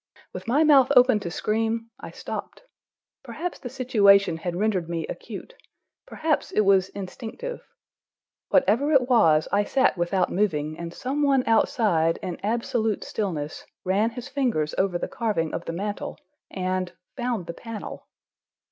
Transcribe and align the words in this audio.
With 0.33 0.47
my 0.47 0.63
mouth 0.63 0.91
open 0.95 1.19
to 1.19 1.29
scream, 1.29 1.91
I 1.99 2.09
stopped. 2.09 2.63
Perhaps 3.23 3.59
the 3.59 3.69
situation 3.69 4.37
had 4.37 4.55
rendered 4.55 4.89
me 4.89 5.05
acute, 5.05 5.53
perhaps 6.07 6.51
it 6.51 6.61
was 6.61 6.89
instinctive. 6.89 7.61
Whatever 8.49 8.91
it 8.93 9.07
was, 9.09 9.47
I 9.51 9.63
sat 9.63 9.99
without 9.99 10.31
moving, 10.31 10.75
and 10.79 10.91
some 10.91 11.21
one 11.21 11.43
outside, 11.45 12.17
in 12.23 12.39
absolute 12.41 13.03
stillness, 13.03 13.63
ran 13.85 14.09
his 14.09 14.27
fingers 14.27 14.73
over 14.79 14.97
the 14.97 15.07
carving 15.07 15.53
of 15.53 15.65
the 15.65 15.71
mantel 15.73 16.17
and—found 16.49 17.45
the 17.45 17.53
panel. 17.53 18.07